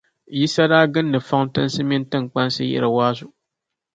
Yisa 0.37 0.63
daa 0.71 0.91
gindi 0.93 1.19
fɔntinsi 1.27 1.81
mini 1.89 2.05
tiŋkpansi 2.11 2.61
yihiri 2.65 2.89
waazu. 2.95 3.27